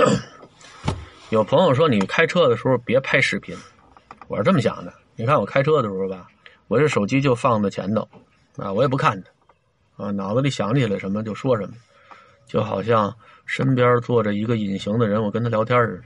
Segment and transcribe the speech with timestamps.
[1.30, 3.56] 有朋友说你开车的时候别拍视频，
[4.28, 4.92] 我是这么想的。
[5.16, 6.26] 你看我开车的时候吧，
[6.68, 8.08] 我这手机就放在前头，
[8.56, 9.22] 啊，我也不看
[9.96, 11.74] 它，啊，脑子里想起来什么就说什么，
[12.46, 16.04] 就好像身边坐着一个隐形的人，我跟他聊天似的。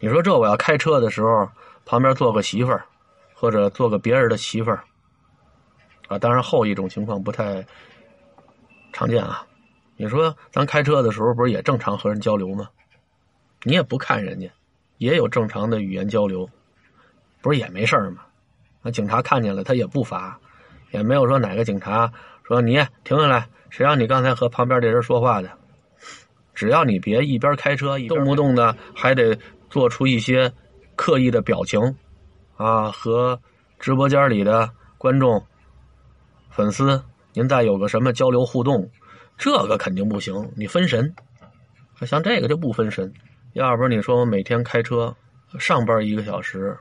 [0.00, 1.48] 你说这我要开车的时候，
[1.84, 2.84] 旁边坐个媳妇儿，
[3.34, 4.84] 或者坐个别人的媳妇儿，
[6.08, 7.64] 啊，当然后一种情况不太
[8.92, 9.44] 常见啊。
[9.96, 12.68] 你说咱开车的时候不是也正常和人交流吗？
[13.62, 14.50] 你也不看人家，
[14.98, 16.48] 也有正常的语言交流，
[17.40, 18.22] 不是也没事吗？
[18.82, 20.38] 那警察看见了他也不罚，
[20.90, 22.74] 也没有说哪个警察说你
[23.04, 25.50] 停下来，谁让你刚才和旁边这人说话的？
[26.54, 29.38] 只要你别一边开车，一动不动的还得
[29.70, 30.52] 做出一些
[30.96, 31.80] 刻意的表情，
[32.56, 33.40] 啊，和
[33.78, 35.46] 直播间里的观众、
[36.50, 37.02] 粉丝，
[37.32, 38.90] 您再有个什么交流互动，
[39.42, 41.12] 这个肯定不行，你分神。
[42.02, 43.12] 像这个就不分神。
[43.54, 45.12] 要不然你说我每天开车，
[45.58, 46.78] 上班一个小时，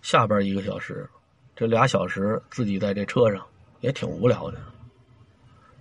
[0.00, 1.06] 下班一个小时，
[1.54, 3.46] 这俩小时自己在这车上
[3.80, 4.58] 也挺无聊的。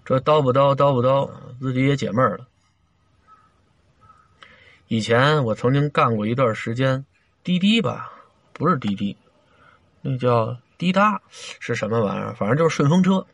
[0.03, 2.45] 这叨不叨叨不叨，自己也解闷了。
[4.89, 7.05] 以前我曾经干过一段时间
[7.45, 8.11] 滴滴吧，
[8.51, 9.15] 不是滴滴，
[10.01, 12.33] 那叫滴答，是什么玩意儿？
[12.33, 13.25] 反正就是顺风车。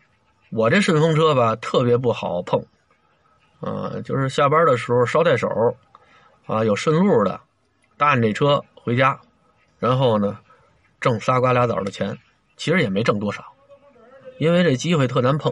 [0.51, 2.63] 我这顺风车吧，特别不好碰，
[3.59, 5.47] 啊，就是下班的时候捎带手。
[6.47, 7.41] 啊，有顺路的，
[7.97, 9.19] 搭你这车回家，
[9.79, 10.37] 然后呢，
[11.01, 12.15] 挣仨瓜俩枣的钱，
[12.55, 13.43] 其实也没挣多少，
[14.37, 15.51] 因为这机会特难碰。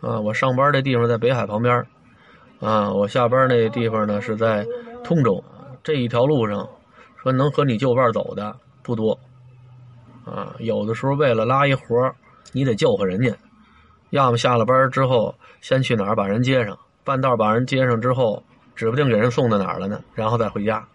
[0.00, 1.84] 啊，我上班这地方在北海旁边，
[2.60, 4.64] 啊，我下班那地方呢是在
[5.02, 5.42] 通州，
[5.82, 6.68] 这一条路上，
[7.20, 9.18] 说能和你就伴走的不多，
[10.24, 12.14] 啊，有的时候为了拉一活
[12.52, 13.36] 你得救活人家，
[14.10, 16.78] 要么下了班之后先去哪儿把人接上，
[17.08, 18.44] 半道把人接上之后。
[18.78, 20.86] 指不定给人送到哪儿了呢，然后再回家。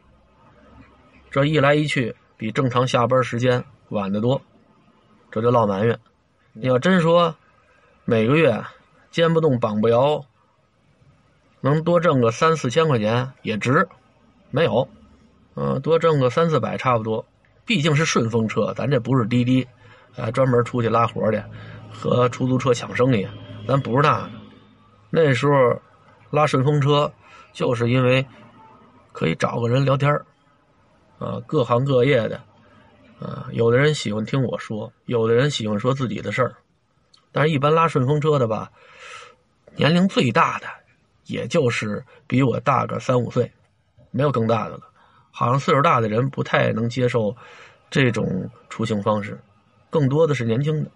[1.30, 4.42] 这一来一去，比正常下班时间晚得多，
[5.30, 6.00] 这就落埋怨。
[6.54, 7.36] 你要真说
[8.06, 8.64] 每个月
[9.12, 10.24] 肩不动膀不摇，
[11.60, 13.90] 能多挣个三四千块钱也值，
[14.50, 14.88] 没有，
[15.56, 17.26] 嗯，多挣个三四百差不多。
[17.66, 19.68] 毕竟是顺风车，咱这不是滴滴，
[20.16, 21.44] 啊，专门出去拉活的，
[21.92, 23.28] 和出租车抢生意，
[23.68, 24.30] 咱不是那。
[25.10, 25.82] 那时候
[26.34, 27.14] 拉顺风车。
[27.54, 28.26] 就是因为
[29.12, 30.12] 可以找个人聊天
[31.20, 32.42] 啊，各行各业的，
[33.20, 36.56] 啊，有的人喜欢听我说，有的人喜欢说自己的事儿，
[37.32, 38.72] 但是一般拉顺风车的吧，
[39.76, 40.66] 年龄最大的
[41.28, 43.52] 也就是比我大个三五岁，
[44.10, 44.80] 没有更大的了。
[45.30, 47.38] 好像岁数大的人不太能接受
[47.92, 49.40] 这种出行方式，
[49.92, 50.90] 更多的是年轻的，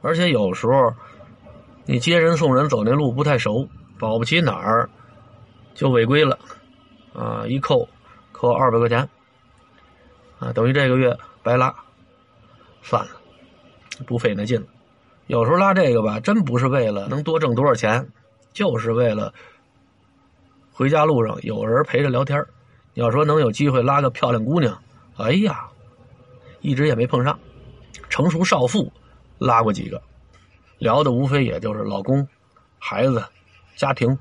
[0.00, 0.94] 而且有时候
[1.86, 3.68] 你接人送人走那路不太熟，
[3.98, 4.88] 保不齐哪儿。
[5.74, 6.38] 就违规了，
[7.12, 7.88] 啊，一扣
[8.30, 9.08] 扣二百块钱，
[10.38, 11.74] 啊，等于这个月白拉，
[12.80, 13.10] 算了，
[14.06, 14.68] 不费那劲了。
[15.26, 18.08] 有时候拉这个吧，真不是为了能多挣多少钱，
[18.52, 19.34] 就是为了
[20.70, 22.46] 回家路上有人陪着聊天
[22.92, 24.80] 要说能有机会拉个漂亮姑娘，
[25.16, 25.70] 哎呀，
[26.60, 27.36] 一直也没碰上。
[28.08, 28.92] 成熟少妇
[29.38, 30.00] 拉过几个，
[30.78, 32.28] 聊的无非也就是老公、
[32.78, 33.24] 孩子、
[33.76, 34.18] 家庭。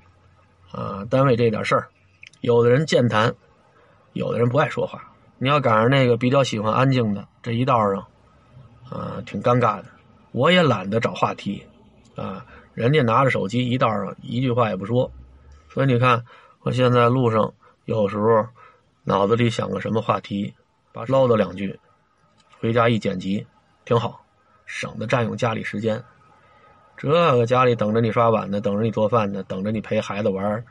[0.72, 1.90] 啊，单位这点事儿，
[2.42, 3.36] 有的人健谈，
[4.14, 5.14] 有的人不爱说话。
[5.38, 8.08] 你要赶上那个比较喜欢安静的，这一道上，
[8.90, 9.86] 啊，挺尴尬的。
[10.32, 11.64] 我也懒得找话题，
[12.16, 12.44] 啊，
[12.74, 15.12] 人家拿着手机一道上一句话也不说，
[15.70, 16.26] 所以你看，
[16.62, 17.54] 我现在路上
[17.86, 18.48] 有时候
[19.04, 20.56] 脑子里想个什么话题，
[20.92, 21.80] 把唠叨两句，
[22.60, 23.46] 回家一剪辑，
[23.86, 24.26] 挺好，
[24.66, 26.04] 省得占用家里时间。
[26.96, 30.64] 这个家里等着你刷碗呢，等着你做饭呢，等着你陪孩子玩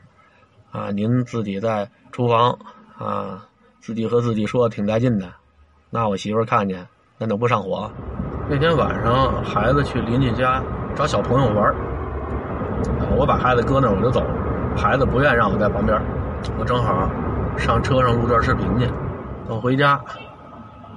[0.71, 0.89] 啊！
[0.89, 2.57] 您自己在厨房
[2.97, 3.45] 啊，
[3.79, 5.31] 自己和自己说挺带劲的，
[5.91, 6.87] 那我媳妇看见
[7.19, 7.91] 那能不上火？
[8.49, 10.63] 那天晚上孩子去邻居家
[10.95, 11.75] 找小朋友玩
[13.15, 14.23] 我把孩子搁那儿我就走，
[14.75, 16.01] 孩子不愿让我在旁边，
[16.57, 17.07] 我正好
[17.57, 18.87] 上车上录段视频去，
[19.47, 20.01] 等回家，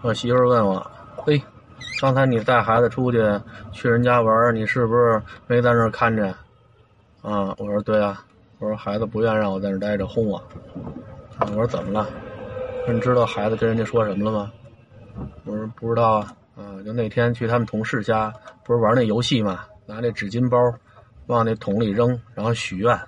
[0.00, 1.43] 我媳妇问我，嘿。
[2.00, 3.19] 刚才你带孩子出去
[3.73, 6.28] 去人家玩，你是不是没在那看着？
[7.23, 8.25] 啊，我说对啊，
[8.58, 10.43] 我说孩子不愿让我在那待着，哄我。
[11.40, 12.08] 我说怎么了？
[12.88, 14.52] 你知道孩子跟人家说什么了吗？
[15.44, 16.32] 我说不知道啊。
[16.56, 18.32] 啊，就那天去他们同事家，
[18.64, 20.56] 不是玩那游戏嘛，拿那纸巾包
[21.26, 22.99] 往那桶里扔，然后许愿。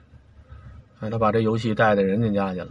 [1.01, 2.69] 哎，他把这游戏带到人家家去了。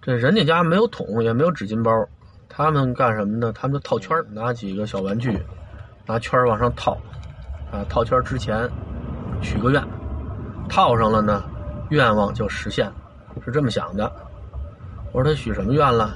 [0.00, 1.90] 这人家家没有桶，也没有纸巾包。
[2.48, 3.52] 他们干什么呢？
[3.52, 5.38] 他们就套圈儿拿几个小玩具，
[6.06, 6.96] 拿圈儿往上套，
[7.70, 8.68] 啊，套圈儿之前
[9.40, 9.82] 许个愿，
[10.68, 11.42] 套上了呢，
[11.90, 12.90] 愿望就实现，
[13.44, 14.10] 是这么想的。
[15.12, 16.10] 我说他许什么愿了？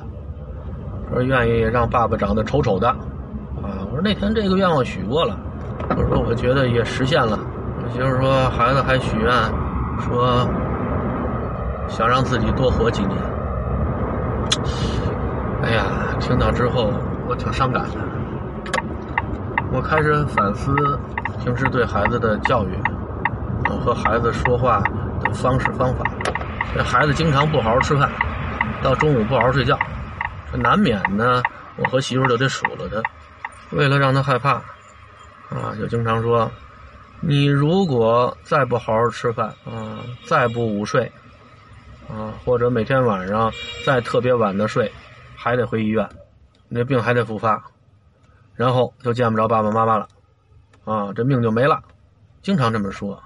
[1.10, 2.88] 说愿意让爸爸长得丑丑的。
[2.88, 5.38] 啊，我说那天这个愿望许过了。
[5.90, 7.38] 我说我觉得也实现了。
[7.84, 9.30] 我媳妇说孩子还许愿，
[10.00, 10.48] 说
[11.88, 13.16] 想让自己多活几年。
[15.62, 16.92] 哎呀，听到之后
[17.28, 17.96] 我挺伤感的。
[19.72, 20.74] 我开始反思
[21.42, 22.76] 平时对孩子的教育，
[23.64, 24.80] 和孩子说话
[25.20, 26.04] 的方式方法。
[26.74, 28.10] 这孩子经常不好好吃饭，
[28.82, 29.78] 到中午不好好睡觉，
[30.50, 31.40] 这难免呢。
[31.76, 33.00] 我和媳妇就得数落他，
[33.70, 34.54] 为了让他害怕，
[35.48, 36.50] 啊，就经常说：
[37.20, 41.10] 你如果再不好好吃饭，啊，再不午睡，
[42.10, 43.50] 啊，或者每天晚上
[43.86, 44.90] 再特别晚的睡。
[45.42, 46.08] 还得回医院，
[46.68, 47.60] 那病还得复发，
[48.54, 50.06] 然后就见不着爸爸妈妈了，
[50.84, 51.82] 啊，这命就没了。
[52.42, 53.20] 经常这么说，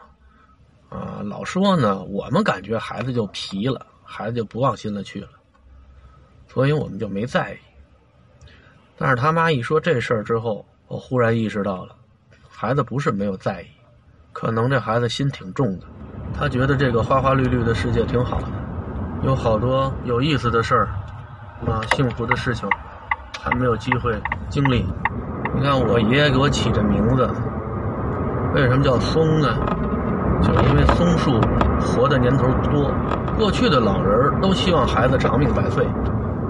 [0.89, 5.29] 啊，老说呢，我们感觉孩子就皮了，孩子就不往心里去了，
[6.49, 7.59] 所以我们就没在意。
[8.97, 11.95] 但是他妈一说这事儿之后，我忽然意识到了，
[12.49, 13.67] 孩子不是没有在意，
[14.33, 15.87] 可能这孩子心挺重的，
[16.33, 18.49] 他觉得这个花花绿绿的世界挺好的，
[19.23, 20.89] 有好多有意思的事儿。
[21.65, 22.69] 啊，幸福的事情
[23.41, 24.13] 还没有机会
[24.49, 24.85] 经历。
[25.55, 27.29] 你看，我爷爷给我起这名字，
[28.55, 29.57] 为什么叫松呢？
[30.43, 31.41] 就是因为松树
[31.81, 32.93] 活的年头多。
[33.39, 35.87] 过去的老人都希望孩子长命百岁，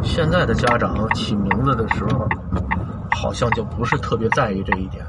[0.02, 2.26] 现在的家长起名字的时候，
[3.12, 5.04] 好像就不是特别在意这一点，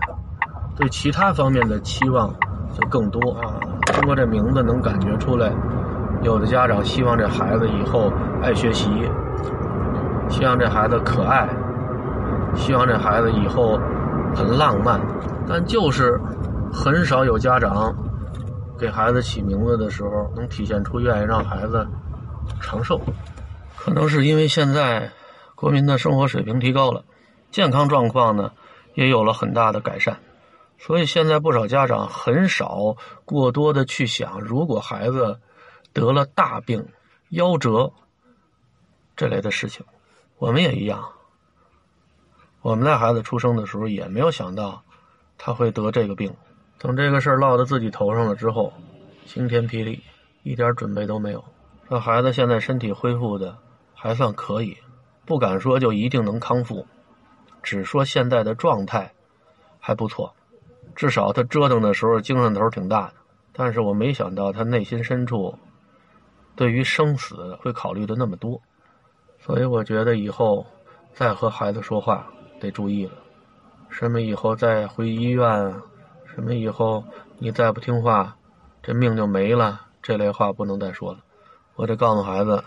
[0.76, 2.30] 对其他方面的期望
[2.74, 3.54] 就更多啊。
[3.88, 5.52] 通过这名字能感觉出来，
[6.22, 8.12] 有的家长希望这孩子以后
[8.44, 8.90] 爱学习。
[10.30, 11.48] 希望这孩子可爱，
[12.56, 13.80] 希望这孩子以后
[14.36, 15.02] 很浪漫，
[15.48, 16.20] 但就是
[16.72, 17.96] 很少有家长
[18.78, 21.88] 给孩子起名字的时候能体现出愿意让孩子
[22.62, 23.00] 长寿。
[23.78, 25.10] 可能是因为现在
[25.56, 27.04] 国民的生活水平提高了，
[27.52, 28.52] 健康状况呢
[28.94, 30.18] 也有了很大的改善，
[30.78, 32.96] 所以现在不少家长很少
[33.26, 35.40] 过多的去想，如果孩子
[35.94, 36.86] 得了大病、
[37.32, 37.92] 夭折
[39.16, 39.86] 这类的事情。
[40.40, 41.04] 我们也一样，
[42.62, 44.84] 我们在孩子出生的时候也没有想到
[45.36, 46.32] 他会得这个病。
[46.78, 48.72] 等这个事儿落到自己头上了之后，
[49.26, 50.04] 晴天霹雳，
[50.44, 51.44] 一点准备都没有。
[51.90, 53.58] 这孩子现在身体恢复的
[53.96, 54.78] 还算可以，
[55.26, 56.86] 不敢说就一定能康复，
[57.64, 59.12] 只说现在的状态
[59.80, 60.36] 还不错，
[60.96, 63.14] 至少他折腾的时候精神头挺大的。
[63.54, 65.58] 但是我没想到他内心深处
[66.56, 68.62] 对于生死会考虑的那么多。
[69.48, 70.66] 所以我觉得以后
[71.14, 72.28] 再和孩子说话
[72.60, 73.14] 得注意了，
[73.90, 75.74] 什么以后再回医院，
[76.26, 77.02] 什么以后
[77.38, 78.36] 你再不听话，
[78.84, 81.20] 这命就没了，这类话不能再说了。
[81.76, 82.62] 我得告诉孩子，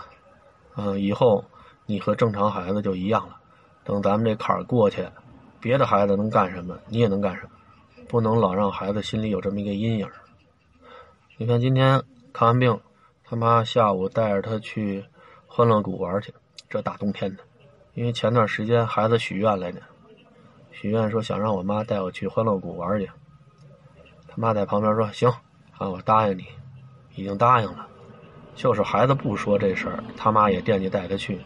[0.75, 1.45] 嗯，以后
[1.85, 3.37] 你和正常孩子就一样了。
[3.85, 5.07] 等咱们这坎儿过去，
[5.61, 7.51] 别的孩子能干什么，你也能干什么，
[8.09, 10.09] 不能老让孩子心里有这么一个阴影。
[11.37, 12.81] 你看今天看完病，
[13.23, 15.05] 他妈下午带着他去
[15.47, 16.33] 欢乐谷玩去。
[16.71, 17.43] 这大冬天的，
[17.95, 19.81] 因为前段时间孩子许愿来着，
[20.71, 23.11] 许愿说想让我妈带我去欢乐谷玩去。
[24.29, 25.29] 他妈在旁边说：“行，
[25.77, 26.47] 啊，我答应你，
[27.17, 27.89] 已经答应了。”
[28.55, 31.41] 就是孩子不说这事儿，他妈也惦记带他去。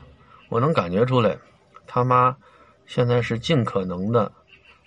[0.50, 1.38] 我能感觉出来，
[1.86, 2.36] 他妈
[2.84, 4.30] 现在是尽可能的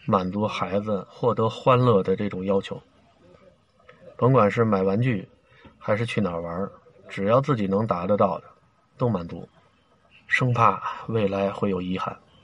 [0.06, 2.80] 满足孩子获得欢乐的这种要求，
[4.16, 5.28] 甭管是买玩具，
[5.80, 6.70] 还是去哪儿玩，
[7.10, 8.44] 只要自己能达得到的，
[9.00, 9.50] 都满足。
[10.28, 12.16] 生怕未来会有遗憾。